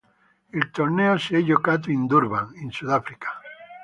[0.51, 3.39] Il torneo si è giocato a Durban in Sudafrica.